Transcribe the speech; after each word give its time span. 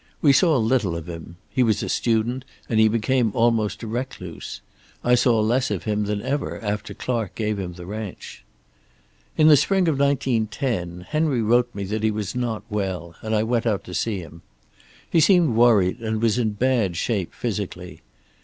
We 0.19 0.33
saw 0.33 0.57
little 0.57 0.95
of 0.95 1.07
him. 1.07 1.35
He 1.51 1.61
was 1.61 1.83
a 1.83 1.87
student, 1.87 2.43
and 2.67 2.79
he 2.79 2.87
became 2.87 3.31
almost 3.35 3.83
a 3.83 3.87
recluse. 3.87 4.61
I 5.03 5.13
saw 5.13 5.39
less 5.39 5.69
of 5.69 5.83
him 5.83 6.05
than 6.05 6.23
ever 6.23 6.59
after 6.65 6.95
Clark 6.95 7.35
gave 7.35 7.59
him 7.59 7.73
the 7.73 7.85
ranch. 7.85 8.43
"In 9.37 9.47
the 9.47 9.55
spring 9.55 9.87
of 9.87 9.99
1910 9.99 11.05
Henry 11.09 11.43
wrote 11.43 11.69
me 11.75 11.83
that 11.83 12.01
he 12.01 12.09
was 12.09 12.33
not 12.33 12.63
well, 12.67 13.13
and 13.21 13.35
I 13.35 13.43
went 13.43 13.67
out 13.67 13.83
to 13.83 13.93
see 13.93 14.17
him. 14.17 14.41
He 15.07 15.19
seemed 15.19 15.53
worried 15.55 15.99
and 15.99 16.19
was 16.19 16.39
in 16.39 16.53
bad 16.53 16.97
shape 16.97 17.31
physically. 17.31 18.01